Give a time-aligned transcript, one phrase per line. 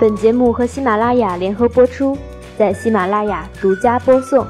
[0.00, 2.16] 本节目和喜马拉雅联合播出，
[2.56, 4.46] 在喜马拉雅独家播送。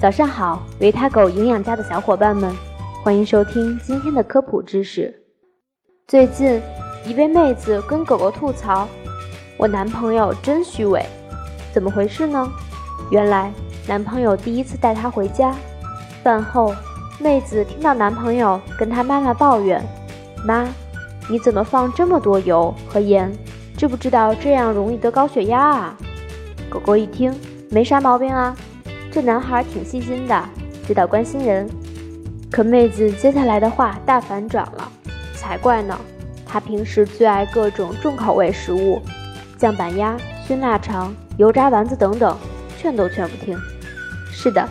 [0.00, 2.52] 早上好，维他狗营养家的小伙伴们，
[3.04, 5.14] 欢迎收听今天的科普知识。
[6.08, 6.60] 最近，
[7.06, 8.88] 一位妹子跟狗狗吐槽
[9.56, 11.04] ：“我男朋友真虚伪。”
[11.78, 12.52] 怎么回事呢？
[13.08, 13.52] 原来，
[13.86, 15.54] 男朋友第一次带她回家，
[16.24, 16.74] 饭后，
[17.20, 19.80] 妹子听到男朋友跟她妈妈抱怨
[20.44, 20.66] ：“妈，
[21.30, 23.32] 你怎么放这么多油和盐？”
[23.78, 25.96] 知不知道这样容易得高血压啊？
[26.68, 27.32] 狗狗一听，
[27.70, 28.56] 没啥毛病啊，
[29.12, 30.44] 这男孩挺细心的，
[30.84, 31.70] 知道关心人。
[32.50, 34.90] 可妹子接下来的话大反转了，
[35.36, 35.96] 才怪呢！
[36.44, 39.00] 他平时最爱各种重口味食物，
[39.56, 42.36] 酱板鸭、熏腊肠、油炸丸子等等，
[42.76, 43.56] 劝都劝不听。
[44.32, 44.68] 是的，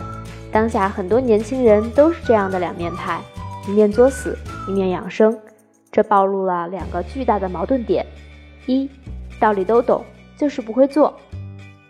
[0.52, 3.20] 当下很多年轻人都是这样的两面派，
[3.66, 4.36] 一面作死，
[4.68, 5.36] 一面养生，
[5.90, 8.04] 这暴露了两个巨大的矛盾点。
[8.66, 8.86] 一，
[9.40, 10.04] 道理都懂，
[10.36, 11.10] 就是不会做；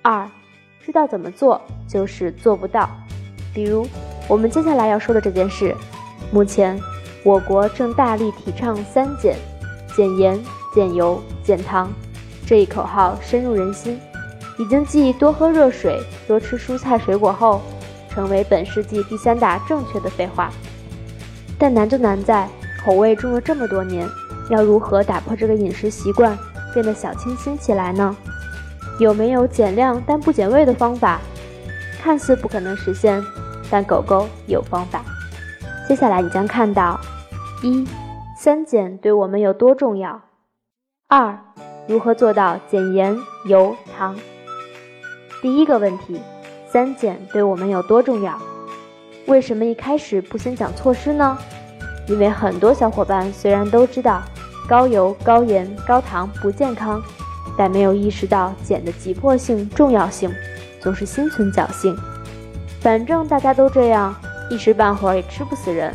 [0.00, 0.28] 二，
[0.80, 2.88] 知道怎么做，就是做不到。
[3.52, 3.84] 比如
[4.28, 5.74] 我们接下来要说的这件事，
[6.30, 6.78] 目前
[7.24, 9.36] 我国正大力提倡三减：
[9.96, 10.40] 减盐、
[10.72, 11.90] 减油、减糖。
[12.46, 14.00] 这一口号深入人心，
[14.58, 17.60] 已经继多喝热水、多吃蔬菜水果后，
[18.10, 20.50] 成为本世纪第三大正确的废话。
[21.58, 22.48] 但难就难在
[22.84, 24.08] 口味重了这么多年，
[24.50, 26.36] 要如何打破这个饮食习惯？
[26.74, 28.14] 变得小清新起来呢？
[28.98, 31.20] 有没有减量但不减味的方法？
[32.02, 33.24] 看似不可能实现，
[33.70, 35.02] 但狗狗有方法。
[35.88, 37.00] 接下来你将看到：
[37.62, 37.86] 一、
[38.36, 40.20] 三减对我们有多重要；
[41.08, 41.38] 二、
[41.86, 44.16] 如何做到减盐、油、糖。
[45.40, 46.20] 第一个问题，
[46.68, 48.36] 三减对我们有多重要？
[49.26, 51.38] 为什么一开始不先讲措施呢？
[52.08, 54.22] 因为很多小伙伴虽然都知道。
[54.68, 57.02] 高油、高盐、高糖不健康，
[57.56, 60.30] 但没有意识到减的急迫性、重要性，
[60.78, 61.96] 总是心存侥幸。
[62.78, 64.14] 反正大家都这样，
[64.50, 65.94] 一时半会儿也吃不死人。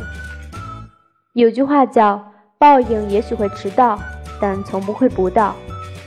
[1.34, 2.20] 有句话叫
[2.58, 3.96] “报应也许会迟到，
[4.40, 5.54] 但从不会不到”。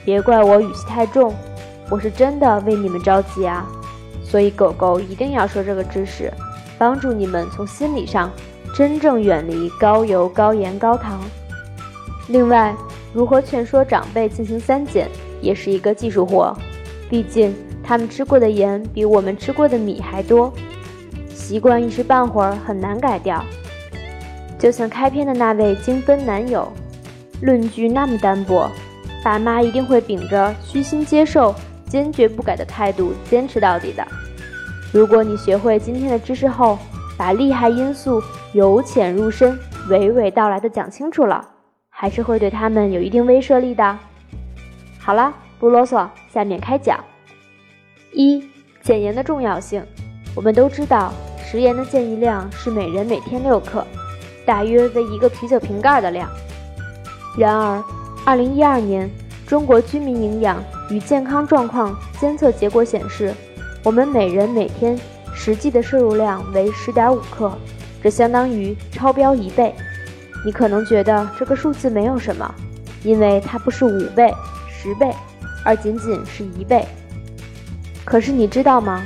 [0.03, 1.33] 别怪我语气太重，
[1.89, 3.65] 我是真的为你们着急啊。
[4.23, 6.31] 所以狗狗一定要说这个知识，
[6.77, 8.29] 帮助你们从心理上
[8.75, 11.21] 真正远离高油、高盐、高糖。
[12.27, 12.75] 另外，
[13.13, 15.07] 如何劝说长辈进行三减，
[15.41, 16.53] 也是一个技术活。
[17.09, 20.51] 毕竟他们吃过的盐比我们吃过的米还多，
[21.33, 23.41] 习惯一时半会儿很难改掉。
[24.59, 26.69] 就像开篇的那位精分男友，
[27.41, 28.69] 论据那么单薄，
[29.23, 31.55] 爸妈一定会秉着虚心接受、
[31.87, 34.05] 坚决不改的态度坚持到底的。
[34.91, 36.77] 如果你学会今天的知识后，
[37.17, 38.21] 把利害因素
[38.53, 39.57] 由浅入深、
[39.89, 41.43] 娓娓道来的讲清楚了。
[41.89, 43.97] 还是会对他们有一定威慑力的。
[44.99, 47.03] 好了，不啰嗦，下面开讲。
[48.13, 48.47] 一、
[48.83, 49.83] 减盐的重要性。
[50.35, 51.11] 我们都知道，
[51.43, 53.83] 食盐的建议量是每人每天六克，
[54.45, 56.29] 大约为一个啤酒瓶盖的量。
[57.35, 57.83] 然而，
[58.23, 59.09] 二零一二年
[59.47, 63.33] 中国居民营养与健康状况监测结果显示，
[63.83, 64.97] 我们每人每天
[65.33, 67.51] 实际的摄入量为十点五克，
[68.01, 69.73] 这相当于超标一倍。
[70.45, 72.55] 你可能觉得这个数字没有什么，
[73.03, 74.33] 因为它不是五倍、
[74.69, 75.11] 十倍，
[75.63, 76.85] 而仅仅是一倍。
[78.05, 79.05] 可是你知道吗？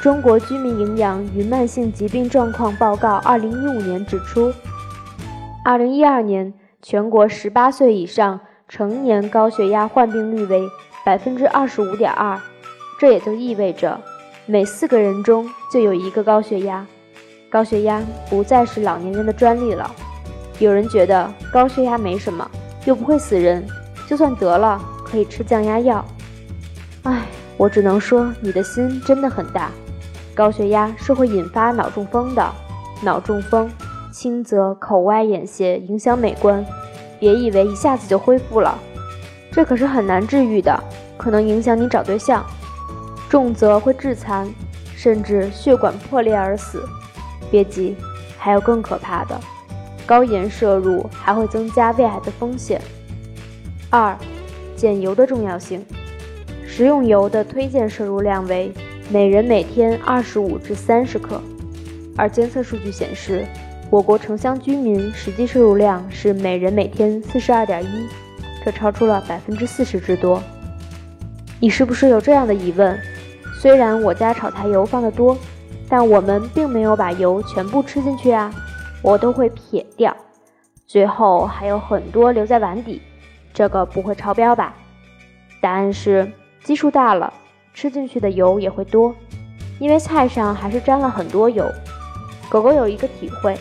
[0.02, 4.52] 《中国居民营养与慢性疾病状况报告》二零一五年指出，
[5.64, 10.62] 二零一二年全国十八岁以上成年高血压患病率为
[11.04, 12.40] 百分之二十五点二，
[12.98, 14.00] 这也就意味着
[14.46, 16.86] 每四个人中就有一个高血压。
[17.50, 19.88] 高血压不再是老年人的专利了。
[20.58, 22.50] 有人觉得高血压没什么，
[22.86, 23.66] 又不会死人，
[24.08, 26.02] 就算得了可以吃降压药。
[27.02, 27.26] 唉，
[27.58, 29.70] 我只能说你的心真的很大。
[30.34, 32.50] 高血压是会引发脑中风的，
[33.02, 33.70] 脑中风
[34.10, 36.64] 轻则口歪眼斜，影响美观，
[37.20, 38.76] 别以为一下子就恢复了，
[39.52, 40.82] 这可是很难治愈的，
[41.24, 42.42] 可能影响你找对象；
[43.30, 44.46] 重则会致残，
[44.94, 46.84] 甚至血管破裂而死。
[47.50, 47.96] 别急，
[48.36, 49.40] 还有更可怕的。
[50.04, 52.78] 高盐摄入还会增加胃癌的风险。
[53.88, 54.14] 二、
[54.76, 55.82] 减油的重要性。
[56.66, 58.70] 食用油的推荐摄入量为
[59.08, 61.40] 每人每天二十五至三十克，
[62.18, 63.46] 而监测数据显示，
[63.88, 68.06] 我国城乡居民实际摄入量是每人每天四十二点一，
[68.62, 70.42] 这超出了百分之四十之多。
[71.60, 72.98] 你是不是有这样的疑问？
[73.60, 75.36] 虽然我家炒菜油放的多，
[75.88, 78.52] 但我们并没有把油全部吃进去啊，
[79.02, 80.14] 我都会撇掉，
[80.86, 83.00] 最后还有很多留在碗底，
[83.54, 84.74] 这个不会超标吧？
[85.62, 86.30] 答案是
[86.62, 87.32] 基数大了，
[87.72, 89.14] 吃进去的油也会多，
[89.78, 91.66] 因为菜上还是沾了很多油。
[92.50, 93.56] 狗狗有一个体会，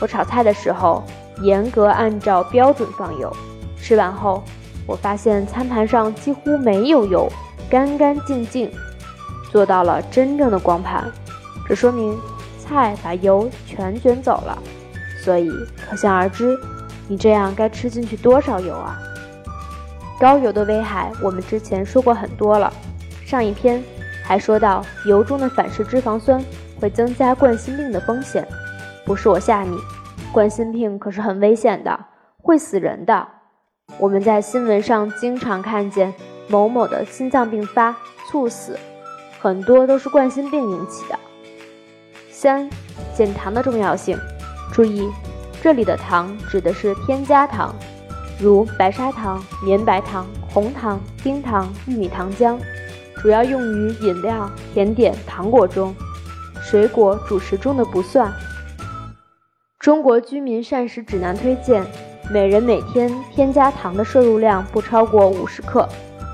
[0.00, 1.04] 我炒菜的时候
[1.42, 3.32] 严格按照标准放油，
[3.76, 4.42] 吃完后
[4.86, 7.28] 我发现餐盘上几乎没有油，
[7.68, 8.70] 干干净净。
[9.50, 11.10] 做到了真正的光盘，
[11.66, 12.18] 这说明
[12.58, 14.58] 菜把油全卷走了，
[15.22, 15.50] 所以
[15.88, 16.58] 可想而知，
[17.08, 18.98] 你这样该吃进去多少油啊？
[20.20, 22.70] 高油的危害我们之前说过很多了，
[23.24, 23.82] 上一篇
[24.24, 26.42] 还说到油中的反式脂肪酸
[26.80, 28.46] 会增加冠心病的风险，
[29.04, 29.78] 不是我吓你，
[30.32, 31.98] 冠心病可是很危险的，
[32.42, 33.26] 会死人的。
[33.98, 36.12] 我们在新闻上经常看见
[36.48, 37.96] 某某的心脏病发、
[38.30, 38.78] 猝死。
[39.40, 41.18] 很多都是冠心病引起的。
[42.30, 42.68] 三、
[43.14, 44.18] 减糖的重要性。
[44.72, 45.08] 注意，
[45.62, 47.74] 这里的糖指的是添加糖，
[48.40, 52.58] 如白砂糖、绵白糖、红糖、冰糖、玉米糖浆，
[53.22, 55.94] 主要用于饮料、甜点、糖果中，
[56.60, 58.30] 水果、主食中的不算。
[59.78, 61.86] 中国居民膳食指南推荐，
[62.28, 65.88] 每人每天添加糖的摄入量不超过五十克，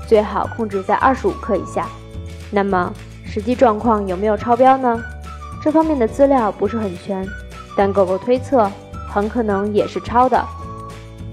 [0.07, 1.87] 最好控制在二十五克以下。
[2.49, 2.91] 那么
[3.23, 5.03] 实际状况有没有超标呢？
[5.63, 7.27] 这方面的资料不是很全，
[7.77, 8.69] 但狗狗推测
[9.07, 10.43] 很可能也是超的。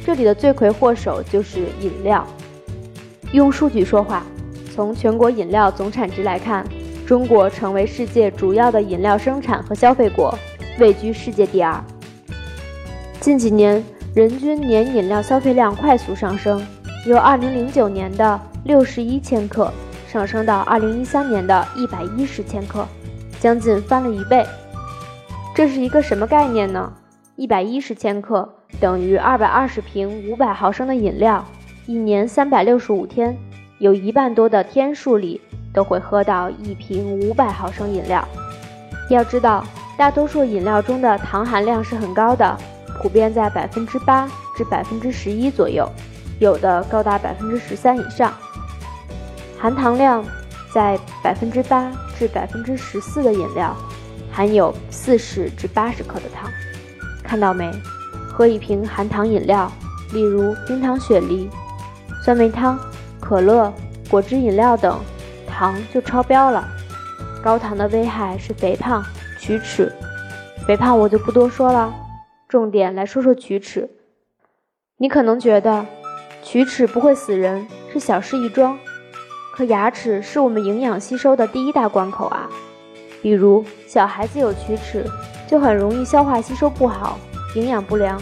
[0.05, 2.27] 这里的罪魁祸首就是饮料。
[3.33, 4.23] 用数据说话，
[4.75, 6.67] 从全国饮料总产值来看，
[7.06, 10.39] 中国成为世界主要的饮料生产和消费国，
[10.79, 11.83] 位居世界第二。
[13.21, 16.61] 近几年，人均年饮料消费量快速上升，
[17.07, 19.73] 由2009年的61千克。
[20.09, 22.85] 上升到二零一三年的一百一十千克，
[23.39, 24.45] 将近翻了一倍。
[25.55, 26.93] 这是一个什么概念呢？
[27.37, 31.45] 一百一十千克等于二百二十瓶五百毫升的饮料，
[31.87, 33.39] 一年三百六十五天，
[33.79, 35.41] 有一半多的天数里
[35.73, 38.27] 都会喝到一瓶五百毫升饮料。
[39.09, 39.65] 要知道，
[39.97, 42.59] 大多数饮料中的糖含量是很高的，
[43.00, 45.91] 普遍在百分之八至百分之十一左右，
[46.38, 48.32] 有的高达百分之十三以上。
[49.58, 50.25] 含糖量
[50.73, 53.76] 在百分之八至百分之十四的饮料，
[54.31, 56.50] 含有四十至八十克的糖。
[57.23, 57.70] 看到没？
[58.32, 59.70] 喝一瓶含糖饮料，
[60.12, 61.50] 例如冰糖雪梨、
[62.25, 62.79] 酸梅汤、
[63.20, 63.73] 可乐、
[64.08, 64.99] 果汁饮料等，
[65.46, 66.67] 糖就超标了。
[67.43, 69.05] 高糖的危害是肥胖、
[69.38, 69.93] 龋齿。
[70.67, 71.93] 肥胖我就不多说了，
[72.50, 73.88] 重点来说说龋齿。
[74.97, 75.87] 你可能觉得
[76.43, 78.76] 龋齿不会死人，是小事一桩。
[79.55, 82.50] 可牙齿是我们营养吸收的第一大关口啊，
[83.23, 85.05] 比如小孩子有龋齿，
[85.47, 87.20] 就很容易消化吸收不好，
[87.55, 88.20] 营养不良，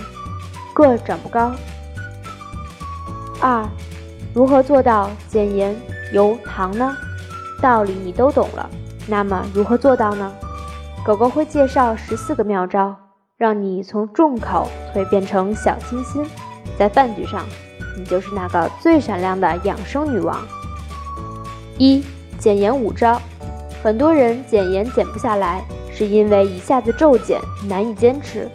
[0.74, 1.50] 个长不高。
[3.40, 3.66] 二，
[4.34, 5.74] 如何做到减盐、
[6.12, 6.94] 油、糖呢？
[7.62, 8.69] 道理你都懂了，
[9.08, 10.31] 那么如何做到呢？
[11.02, 12.94] 狗狗会介绍十四个妙招，
[13.38, 16.26] 让你从重口蜕变成小清新，
[16.76, 17.46] 在饭局上，
[17.96, 20.44] 你就是那个最闪亮的养生女王。
[21.79, 22.05] 一
[22.36, 23.22] 减盐五招，
[23.81, 25.62] 很多人减盐减不下来，
[25.93, 28.48] 是因为一下子骤减难以坚持。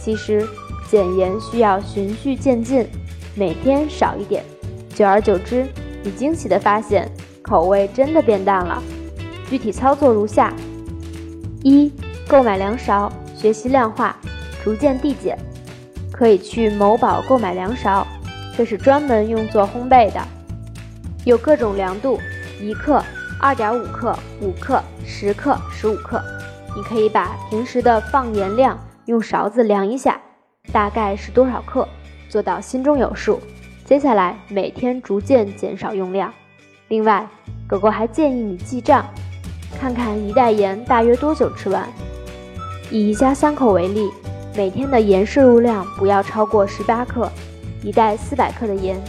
[0.00, 0.46] 其实
[0.88, 2.86] 减盐需要循序渐进，
[3.34, 4.44] 每天少一点，
[4.94, 5.66] 久而久之，
[6.04, 7.10] 你惊喜地发现
[7.42, 8.80] 口味真的变淡了。
[9.50, 10.54] 具体操作如下：
[11.64, 11.92] 一、
[12.28, 14.16] 购买量勺，学习量化，
[14.62, 15.38] 逐渐递减。
[16.10, 18.06] 可以去某宝购买凉勺，
[18.56, 20.20] 这是专门用作烘焙的，
[21.24, 22.18] 有各种凉度。
[22.60, 23.00] 一克、
[23.40, 26.20] 二点五克、五克、十克、十五克，
[26.74, 30.20] 你可以把平时的放盐量用勺子量一下，
[30.72, 31.86] 大概是多少克，
[32.28, 33.40] 做到心中有数。
[33.84, 36.34] 接下来每天逐渐减少用量。
[36.88, 37.24] 另外，
[37.68, 39.06] 狗狗还建议你记账，
[39.80, 41.88] 看看一袋盐大约多久吃完。
[42.90, 44.10] 以一家三口为例，
[44.58, 47.30] 每天的盐摄入量不要超过十八克，
[47.80, 49.00] 一袋四百克的盐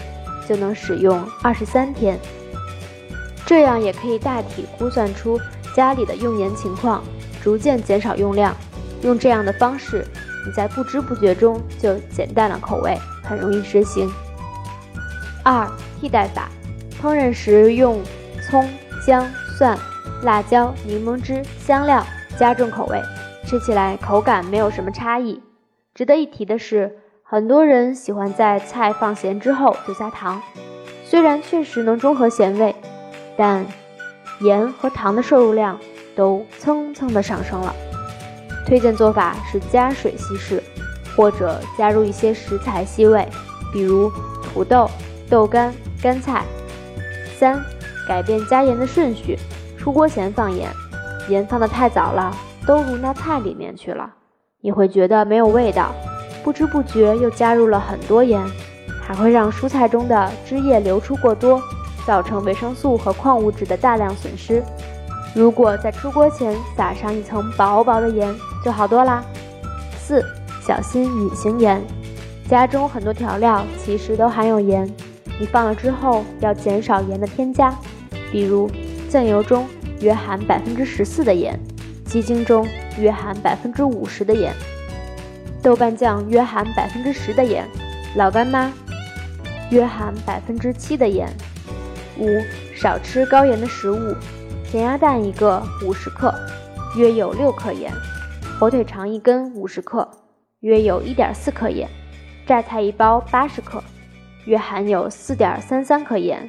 [0.47, 2.19] 就能使用二十三天。
[3.47, 5.41] 这样也可以大体估算出
[5.75, 7.03] 家里的用盐情况，
[7.41, 8.55] 逐渐减少用量。
[9.01, 10.05] 用这样的方式，
[10.45, 14.07] 你在不知不觉中就减淡了口味，很容易实行。
[15.43, 15.67] 二、
[15.99, 16.47] 替代法：
[17.01, 17.99] 烹饪时用
[18.47, 18.69] 葱、
[19.03, 19.27] 姜、
[19.57, 19.75] 蒜、
[20.21, 22.05] 辣椒、柠檬汁、香料
[22.37, 23.01] 加重口味，
[23.49, 25.41] 吃起来口感没有什么差异。
[25.95, 30.39] 值得一提的是，很多人喜欢在菜放咸之后就加糖，
[31.03, 32.75] 虽然确实能中和咸味。
[33.35, 33.65] 但
[34.41, 35.79] 盐和糖的摄入量
[36.15, 37.73] 都蹭蹭的上升了。
[38.67, 40.61] 推荐做法是加水稀释，
[41.15, 43.27] 或者加入一些食材吸味，
[43.73, 44.11] 比如
[44.43, 44.87] 土豆、
[45.27, 46.43] 豆干、干菜。
[47.39, 47.59] 三、
[48.07, 49.39] 改变加盐的顺序，
[49.75, 50.69] 出锅前放盐，
[51.29, 52.31] 盐放的太早了，
[52.69, 54.07] 都融到菜里面去了，
[54.61, 55.91] 你会觉得没有味道，
[56.43, 58.39] 不知不觉又加入了很多盐，
[59.01, 61.59] 还会让蔬菜中的汁液流出过多，
[62.05, 64.63] 造成维生素和矿物质的大量损失。
[65.33, 68.31] 如果在出锅前撒上一层薄薄的盐，
[68.63, 69.25] 就好多啦。
[69.97, 70.23] 四、
[70.61, 71.81] 小心隐形盐，
[72.47, 74.87] 家中很多调料其实都含有盐，
[75.39, 77.73] 你放了之后要减少盐的添加，
[78.31, 78.69] 比如
[79.09, 79.65] 酱油中
[80.01, 81.59] 约含百分之十四的盐，
[82.09, 84.51] 鸡精中约含百分之五十的盐，
[85.61, 87.63] 豆瓣酱约含百分之十的盐，
[88.15, 88.73] 老干妈
[89.69, 91.31] 约含百分之七的盐。
[92.17, 92.25] 五、
[92.75, 94.15] 少吃高盐的食物。
[94.65, 96.33] 咸鸭蛋一个五十克，
[96.97, 97.91] 约有六克盐；
[98.59, 100.09] 火腿肠一根五十克，
[100.61, 101.87] 约有一点四克盐；
[102.47, 103.83] 榨菜一包八十克，
[104.45, 106.39] 约含有四点三三克盐；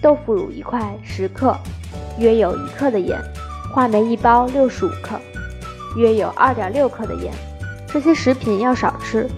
[0.00, 1.56] 豆腐乳一块十克，
[2.18, 3.18] 约有一克的盐；
[3.72, 5.18] 话梅一包六十五克，
[5.96, 7.32] 约有二点六克的盐。
[7.88, 9.28] 这些食品要少吃。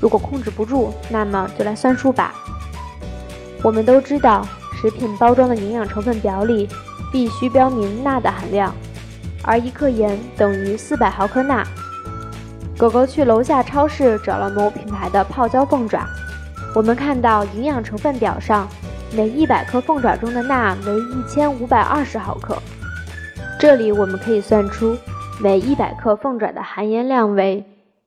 [0.00, 2.34] 如果控制不住，那么就来算数吧。
[3.62, 4.46] 我们都知道。
[4.80, 6.68] 食品包装的营养成分表里
[7.10, 8.72] 必须标明钠的含量，
[9.42, 11.66] 而一克盐等于四百毫克钠。
[12.76, 16.06] 狗狗去楼下超市找了某品牌的泡椒凤爪，
[16.76, 18.68] 我们看到营养成分表上，
[19.10, 22.56] 每一百克凤爪中的钠为一千五百二十毫克。
[23.58, 24.96] 这里我们可以算出，
[25.40, 27.64] 每一百克凤爪的含盐量为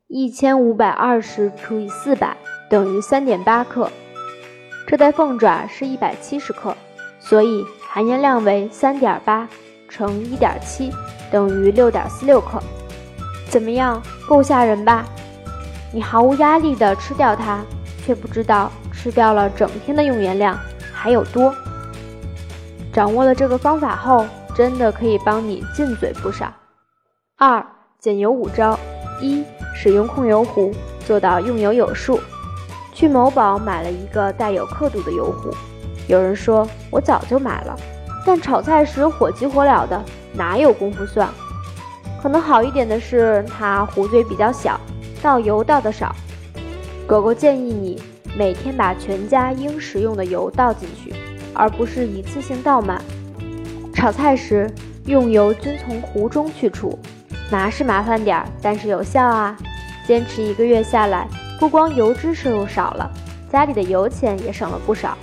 [0.08, 2.38] 一千五百二十除以四百，
[2.70, 3.92] 等于三点八克。
[4.88, 6.74] 这袋凤爪是一百七十克，
[7.20, 9.46] 所以含盐量为三点八
[9.90, 10.90] 乘一点七，
[11.30, 12.58] 等于六点四六克。
[13.50, 15.06] 怎么样，够吓人吧？
[15.94, 17.60] 你毫无压力地吃掉它，
[18.06, 20.58] 却不知道吃掉了整天的用盐量
[20.94, 21.54] 还有多。
[22.94, 24.26] 掌握了这个方法后，
[24.62, 26.54] 真的可以帮你进嘴不少。
[27.36, 27.66] 二、
[27.98, 28.78] 减油五招：
[29.20, 32.20] 一、使用控油壶，做到用油有数。
[32.94, 35.50] 去某宝买了一个带有刻度的油壶，
[36.08, 37.76] 有人说我早就买了，
[38.24, 40.00] 但炒菜时火急火燎的，
[40.32, 41.28] 哪有功夫算？
[42.22, 44.80] 可能好一点的是它壶嘴比较小，
[45.24, 46.16] 倒油倒的少。
[47.08, 48.00] 狗狗建议你
[48.38, 51.12] 每天把全家应食用的油倒进去，
[51.52, 53.02] 而不是一次性倒满。
[54.02, 54.68] 炒菜时
[55.06, 56.98] 用油均从壶中去除，
[57.52, 59.56] 麻是麻烦点儿，但是有效啊！
[60.08, 61.28] 坚持一个月下来。
[61.60, 63.08] 不光油脂摄入少了，
[63.52, 65.16] 家里的油钱也省了不少，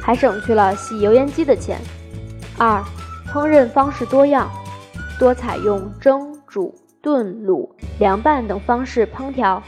[0.00, 1.78] 还省去了洗油烟机的钱。
[2.56, 2.82] 二，
[3.30, 4.50] 烹饪方式多样，
[5.18, 9.62] 多采用蒸、煮、炖、卤、凉拌等方式烹调，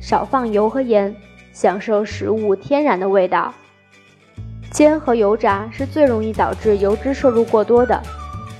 [0.00, 1.14] 少放油和盐，
[1.52, 3.52] 享受食物天然的味道。
[4.74, 8.02] 煎和油炸是最容易导致油脂摄入过多的。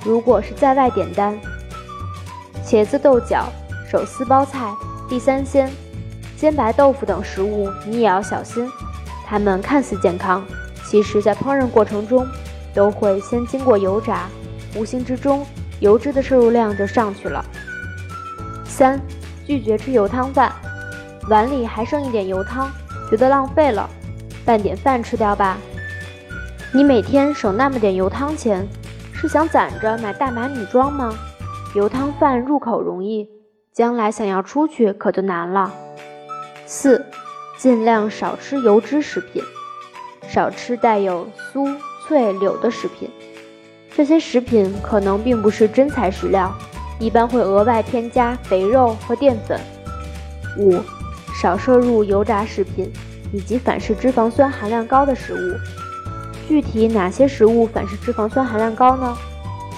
[0.05, 1.37] 如果是在外点单，
[2.65, 3.49] 茄子、豆角、
[3.91, 4.73] 手撕包菜、
[5.09, 5.69] 地三鲜。
[6.37, 8.71] 煎白豆腐等食物，你也要小心。
[9.27, 10.45] 它们看似健康，
[10.85, 12.25] 其实在烹饪过程中
[12.73, 14.29] 都会先经过油炸，
[14.77, 15.45] 无形之中
[15.81, 17.45] 油脂的摄入量就上去了。
[18.65, 19.01] 三，
[19.45, 20.53] 拒绝吃油汤饭，
[21.29, 22.71] 碗里还剩一点油汤，
[23.11, 23.91] 觉得浪费了，
[24.45, 25.59] 拌点饭吃掉吧。
[26.77, 28.67] 你每天省那么点油汤钱，
[29.13, 31.17] 是想攒着买大码女装吗？
[31.73, 33.29] 油汤饭入口容易，
[33.73, 35.73] 将来想要出去可就难了。
[36.67, 37.07] 四，
[37.57, 39.41] 尽量少吃油脂食品，
[40.27, 41.77] 少吃带有酥、
[42.09, 43.09] 脆、柳的食品。
[43.95, 46.53] 这些食品可能并不是真材实料，
[46.99, 49.61] 一般会额外添加肥肉和淀粉。
[50.59, 50.81] 五，
[51.41, 52.93] 少摄入油炸食品
[53.33, 55.84] 以及反式脂肪酸含量高的食物。
[56.49, 59.17] 具体哪些食物反式脂肪酸含量高呢？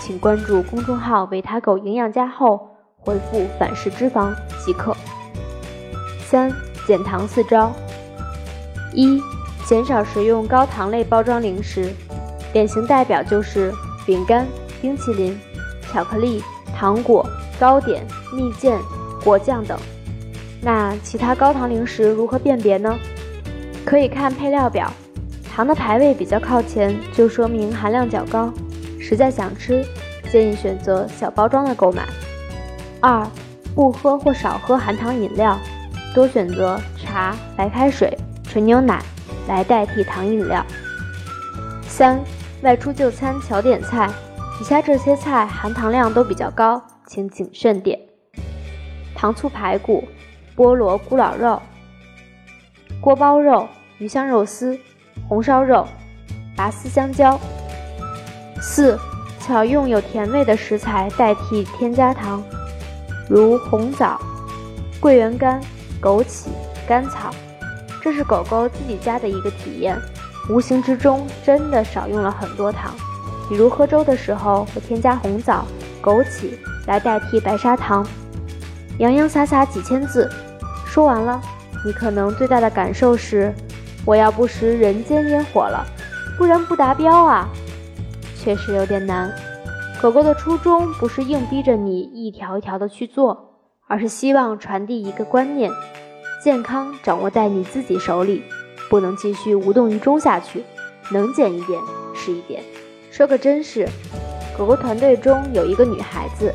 [0.00, 2.68] 请关注公众号“维他狗营养家”后
[2.98, 4.96] 回复“反式脂肪”即可。
[6.24, 6.52] 三。
[6.86, 7.72] 减糖四招：
[8.92, 9.20] 一、
[9.64, 11.92] 减少食用高糖类包装零食，
[12.52, 13.72] 典型代表就是
[14.06, 14.46] 饼干、
[14.80, 15.36] 冰淇淋、
[15.90, 16.40] 巧克力、
[16.76, 18.78] 糖果、糕点、蜜饯、
[19.24, 19.76] 果酱等。
[20.62, 22.96] 那其他高糖零食如何辨别呢？
[23.84, 24.88] 可以看配料表，
[25.56, 28.52] 糖的排位比较靠前，就说明含量较高。
[29.00, 29.82] 实在想吃，
[30.30, 32.06] 建议选择小包装的购买。
[33.00, 33.26] 二、
[33.74, 35.58] 不喝或少喝含糖饮料。
[36.14, 39.02] 多选择茶、白开水、纯牛奶
[39.48, 40.62] 来代替糖饮料。
[41.88, 42.20] 三、
[42.60, 44.10] 外出就餐求点菜，
[44.60, 47.98] 以下这些菜含糖量都比较高，请谨慎点：
[49.14, 50.06] 糖醋排骨、
[50.54, 51.62] 菠萝咕老肉、
[53.00, 54.78] 锅包肉、鱼香肉丝、
[55.28, 55.86] 红烧肉、
[56.56, 57.38] 拔丝香蕉。
[58.60, 58.98] 四，
[59.40, 62.42] 巧用有甜味的食材代替添加糖，
[63.28, 64.20] 如红枣、
[65.00, 65.60] 桂圆干、
[66.00, 66.46] 枸杞、
[66.86, 67.30] 甘草。
[68.02, 69.96] 这是狗狗自己家的一个体验，
[70.48, 72.94] 无形之中真的少用了很多糖。
[73.48, 75.64] 比如喝粥的时候会添加红枣、
[76.02, 76.56] 枸杞
[76.86, 78.06] 来代替白砂糖。
[78.98, 80.30] 洋洋洒洒几千字，
[80.86, 81.40] 说完了，
[81.84, 83.52] 你可能最大的感受是：
[84.06, 85.84] 我要不食人间烟火了，
[86.38, 87.48] 不然不达标啊！
[88.38, 89.30] 确实有点难。
[90.00, 93.58] 狗狗的初衷不是硬逼着你一条一条的去做，
[93.88, 95.68] 而是希望传递一个观念。
[96.40, 98.44] 健康掌握在你自己手里，
[98.88, 100.62] 不能继续无动于衷下去，
[101.10, 101.80] 能减一点
[102.14, 102.62] 是一点。
[103.10, 103.88] 说个真事，
[104.56, 106.54] 狗狗团队中有一个女孩子，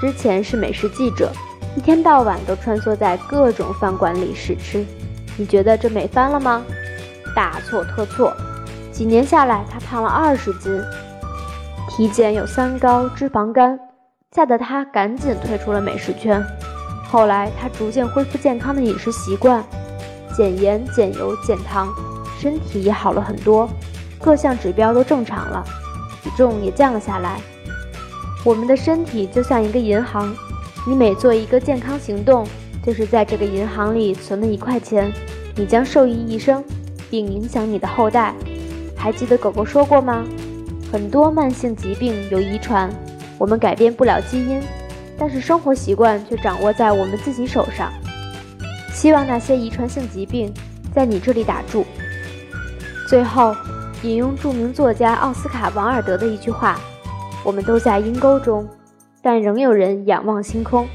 [0.00, 1.32] 之前是美食记者，
[1.74, 4.84] 一天到晚都穿梭在各种饭馆里试吃。
[5.38, 6.62] 你觉得这美翻了吗？
[7.34, 8.34] 大错特错！
[8.92, 10.82] 几年下来，他胖了二十斤，
[11.88, 13.78] 体检有三高、脂肪肝，
[14.32, 16.44] 吓得他赶紧退出了美食圈。
[17.08, 19.64] 后来，他逐渐恢复健康的饮食习惯，
[20.36, 21.88] 减盐、减油、减糖，
[22.38, 23.68] 身体也好了很多，
[24.20, 25.64] 各项指标都正常了，
[26.22, 27.40] 体重也降了下来。
[28.44, 30.34] 我们的身体就像一个银行，
[30.86, 32.46] 你每做一个健康行动，
[32.84, 35.12] 就是在这个银行里存了一块钱，
[35.56, 36.62] 你将受益一生，
[37.10, 38.32] 并影响你的后代。
[38.96, 40.24] 还记得狗狗说过吗？
[40.92, 42.90] 很多慢性疾病有遗传，
[43.38, 44.62] 我们改变不了基因。
[45.18, 47.92] 但是生活习惯却掌握在我们自己手上。
[48.92, 50.52] 希望那些遗传性疾病
[50.94, 51.84] 在你这里打住。
[53.06, 53.54] 最后，
[54.02, 56.80] 引用著名作家奥斯卡·王尔德的一句话
[57.44, 58.66] ：“我们都在阴沟中，
[59.22, 60.88] 但仍有人仰望星空。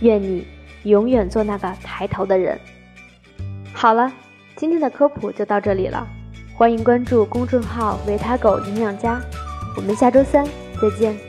[0.00, 0.46] 愿你
[0.84, 2.58] 永远做那个抬头的人。”
[3.74, 4.12] 好了，
[4.58, 6.04] 今天的科普就到这里了。
[6.56, 9.20] 欢迎关注公众号“维他狗营养家”，
[9.78, 10.44] 我们下周三
[10.82, 11.27] 再见。